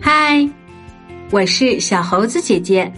[0.00, 0.48] 嗨，
[1.30, 2.92] 我是小猴子姐姐。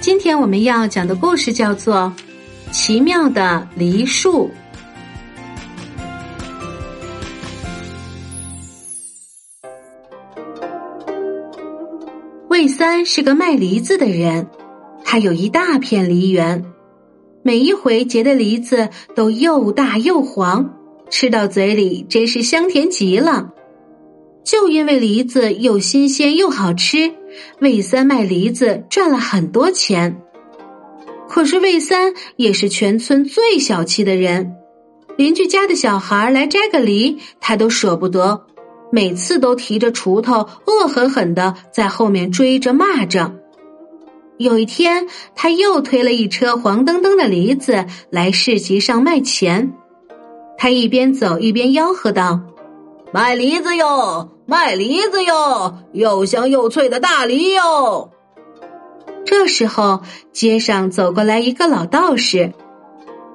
[0.00, 2.12] 今天我们要讲的故事叫做
[2.72, 4.48] 《奇妙的梨树》。
[12.48, 14.48] 魏三是个卖梨子的人，
[15.04, 16.64] 他有一大片梨园，
[17.42, 20.74] 每一回结的梨子都又大又黄，
[21.08, 23.52] 吃到嘴里真是香甜极了。
[24.48, 27.12] 就因为梨子又新鲜又好吃，
[27.60, 30.22] 魏三卖梨子赚了很多钱。
[31.28, 34.54] 可是魏三也是全村最小气的人，
[35.18, 38.46] 邻居家的小孩来摘个梨，他都舍不得，
[38.90, 43.34] 每次都提着锄头，恶狠狠的在后面追着骂着。
[44.38, 49.74] 有一天，他又推了一车黄澄澄的梨子来市集上卖钱，
[50.56, 52.40] 他一边走一边吆喝道。
[53.12, 58.12] 卖梨子哟，卖梨子哟，又香又脆的大梨哟。
[59.26, 60.00] 这时候，
[60.32, 62.54] 街上走过来一个老道士，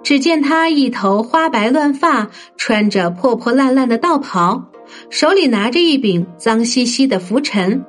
[0.01, 4.71] 只见他一头花白乱发，穿着破破烂烂的道袍，
[5.11, 7.85] 手里拿着一柄脏兮兮的拂尘，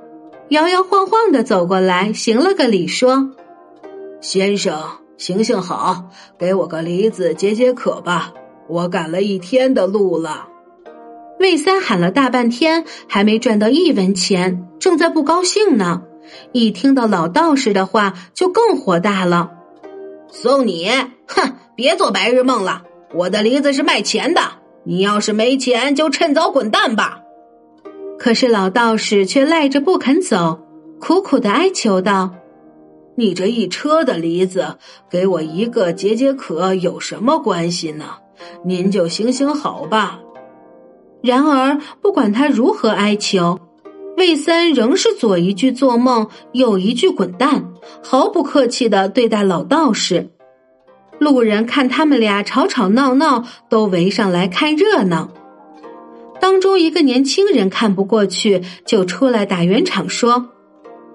[0.51, 3.31] 摇摇晃晃的走过来，行了个礼，说
[4.21, 4.83] ：“先生，
[5.17, 8.35] 行行好，给我个梨子解解渴吧，
[8.69, 10.49] 我赶了一天的路了。”
[11.39, 16.03] 魏三喊了大半天，还没赚到一文钱，正在不高兴呢。
[16.53, 19.51] 一听到老道士的话，就更火大了。
[20.31, 20.89] 送你，
[21.27, 22.83] 哼，别做白日梦了。
[23.13, 24.41] 我的梨子是卖钱的，
[24.85, 27.21] 你要是没钱，就趁早滚蛋吧。
[28.19, 30.61] 可是老道士却赖着不肯走，
[30.99, 32.35] 苦苦的哀求道
[33.17, 34.79] ：“你这一车的梨子，
[35.11, 38.05] 给我一个解解渴有什么关系呢？
[38.65, 40.21] 您就行行好吧。”
[41.25, 43.59] 然而，不管他如何哀求，
[44.19, 47.65] 魏三仍是左一句做梦，右一句滚蛋，
[48.03, 50.29] 毫不客气的对待老道士。
[51.19, 55.31] 路人看他们俩吵吵闹闹，都围上来看热闹。
[56.43, 60.51] 当中一个年轻人看不过去，就出来打圆场说：“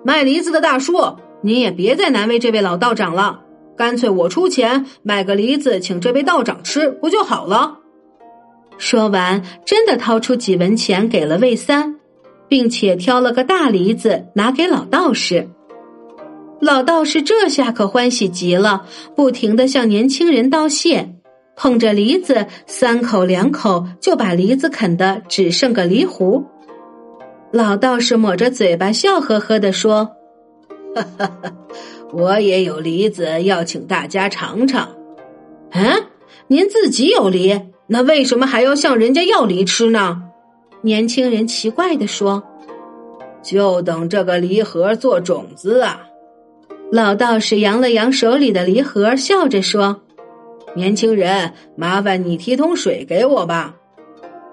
[0.03, 3.41] 卖梨子的大叔，您也别再难为这位老道长了，
[3.77, 7.75] 干脆我出钱买个梨子，请这位道长吃，不就好了？”
[8.79, 11.97] 说完，真的掏出几文钱给了魏三，
[12.47, 15.47] 并且挑了个大梨子拿给老道士。
[16.59, 18.85] 老道士这下可欢喜极了，
[19.15, 21.13] 不停的向年轻人道谢，
[21.55, 26.43] 捧着梨子三口两口就把梨子啃得只剩个梨核。
[27.51, 30.11] 老道士抹着嘴巴笑呵呵的说
[30.95, 31.53] ：“哈哈哈，
[32.11, 34.89] 我也有梨子要请大家尝尝。
[35.71, 36.03] 嗯，
[36.49, 37.61] 您自己有梨？”
[37.91, 40.21] 那为什么还要向人家要梨吃呢？
[40.81, 42.43] 年轻人奇怪的说
[43.41, 46.01] ：“就等这个梨核做种子啊。”
[46.91, 50.01] 老道士扬了扬手里的梨核，笑着说
[50.75, 53.75] ：“年轻人，麻烦你提桶水给我吧。”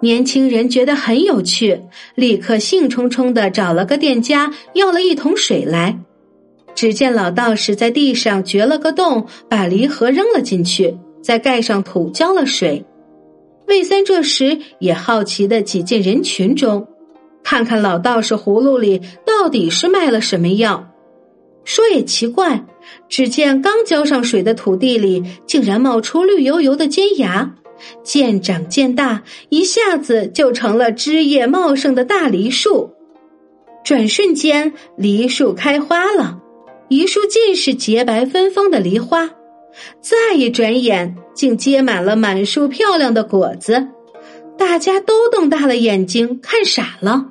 [0.01, 1.81] 年轻人觉得很有趣，
[2.15, 5.99] 立刻兴冲冲的找了个店家要了一桶水来。
[6.75, 10.97] 只见老道士在地上掘了个洞，把梨核扔了进去，
[11.27, 12.85] 再盖上土，浇了水。
[13.67, 16.87] 魏三这时也好奇的挤进人群中，
[17.43, 20.89] 看看老道士葫芦里到底是卖了什么药。
[21.65, 22.65] 说也奇怪，
[23.09, 27.57] 只见刚浇上水的土地里竟然冒出绿油油的尖芽，
[28.05, 32.93] 渐长渐大，一下子就成了枝叶茂盛的大梨树。
[33.83, 36.39] 转瞬间，梨树开花了，
[36.89, 39.29] 一树尽是洁白芬芳的梨花。
[40.01, 43.89] 再一转眼，竟结满了满树漂亮的果子，
[44.57, 47.27] 大家都瞪大了眼睛看傻了。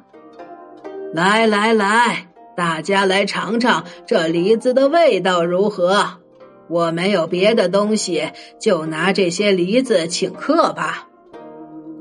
[1.14, 6.20] 来来来，大家来尝尝这梨子的味道如何？
[6.68, 11.08] 我没有别的东西，就拿这些梨子请客吧。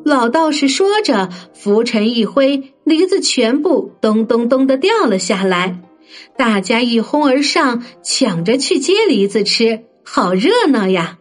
[0.05, 5.81] 老道士说着，拂尘一挥，梨子全部咚咚咚的掉了下来，
[6.37, 9.85] 大家一哄而上，抢着去接梨子吃。
[10.05, 11.19] 好热闹呀！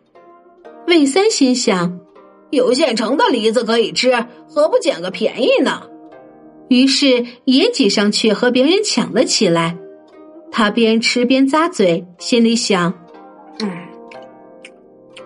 [0.88, 2.00] 魏三心想，
[2.52, 4.14] 有现成的梨子可以吃，
[4.48, 5.84] 何不捡个便宜呢？
[6.68, 9.78] 于是也挤上去和别人抢了起来。
[10.52, 12.94] 他边吃边咂嘴，心里想
[13.64, 13.70] ：“嗯，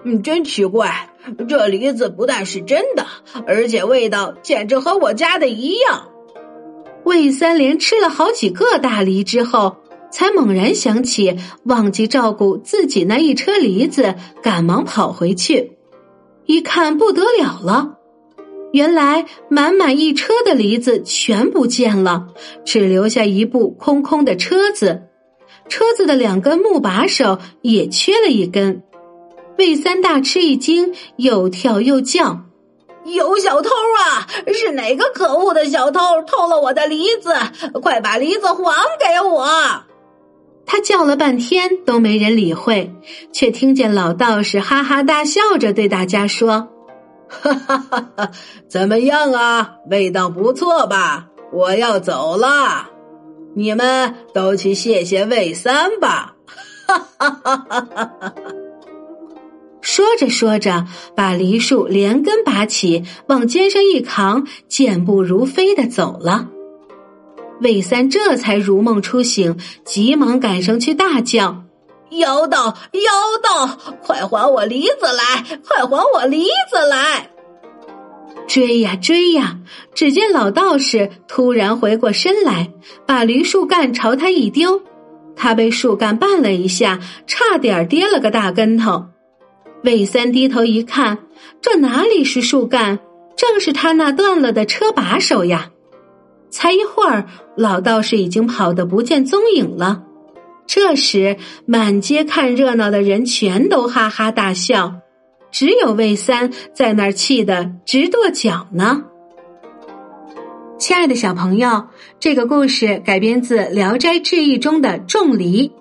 [0.04, 1.09] 你，真奇怪，
[1.50, 3.06] 这梨子不但是真的，
[3.45, 6.09] 而且味道简直和我家的一样。”
[7.04, 9.77] 魏三连吃了好几个大梨之后。
[10.09, 15.77] 才猛然想起忘记照顾自己那一车梨子，赶忙跑回去，
[16.45, 17.98] 一看不得了了，
[18.71, 22.27] 原来满满一车的梨子全不见了，
[22.65, 25.04] 只留下一部空空的车子，
[25.69, 28.83] 车子的两根木把手也缺了一根。
[29.57, 32.42] 魏三大吃一惊，又跳又叫
[33.06, 34.27] ：“有小偷啊！
[34.54, 37.33] 是哪个可恶的小偷偷了我的梨子？
[37.81, 39.48] 快把梨子还给我！”
[40.68, 42.94] 他叫了半天都没人理会，
[43.31, 46.68] 却听见老道士哈哈大笑着对大家说。
[47.30, 48.12] 哈哈哈！
[48.16, 48.31] 哈
[48.69, 49.75] 怎么样啊？
[49.90, 51.28] 味道不错吧？
[51.52, 52.90] 我要走了，
[53.56, 56.36] 你们都去谢谢魏三吧！
[56.86, 58.34] 哈哈哈哈哈哈！
[59.81, 60.86] 说着说着，
[61.16, 66.50] 把梨树连根拔起，往肩上一扛，健步如飞的走了。
[67.62, 71.63] 魏三这才如梦初醒，急忙赶上去大叫。
[72.12, 73.01] 妖道，妖
[73.44, 75.57] 道，快还我梨子来！
[75.68, 77.31] 快还我梨子来！
[78.48, 79.57] 追呀追呀！
[79.94, 82.71] 只见老道士突然回过身来，
[83.06, 84.81] 把梨树干朝他一丢，
[85.36, 89.04] 他被树干绊了一下，差点跌了个大跟头。
[89.83, 91.18] 魏三低头一看，
[91.62, 93.00] 这哪里是树干，
[93.36, 95.71] 正是他那断了的车把手呀！
[96.50, 100.04] 才一会儿，老道士已经跑得不见踪影了。
[100.66, 104.96] 这时，满街看热闹的人全都哈哈大笑，
[105.52, 109.04] 只有魏三在那儿气得直跺脚呢。
[110.78, 111.88] 亲爱的小朋友，
[112.20, 115.72] 这个故事改编自《聊斋志异》中的仲离。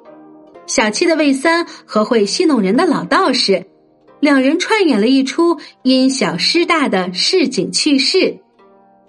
[0.67, 3.67] 小气的魏三和会戏弄人的老道士，
[4.21, 8.19] 两人串演了一出因小失大的市井趣事。《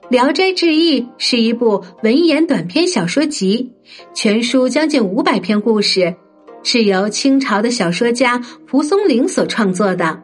[0.10, 3.74] 聊斋志异》是一部文言短篇小说集，
[4.14, 6.16] 全书将近五百篇故事，
[6.64, 10.24] 是由清朝的小说家蒲松龄所创作的。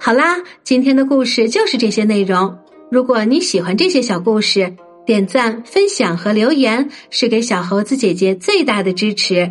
[0.00, 2.58] 好啦，今天的故事就是这些内容。
[2.90, 4.74] 如果你喜欢这些小故事，
[5.06, 9.48] 点赞、分享和留言是给小猴子姐姐最大的支持。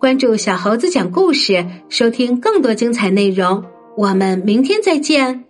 [0.00, 3.64] 关注小猴子讲故事，收听更多精彩内容。
[3.96, 5.44] 我们明天再见。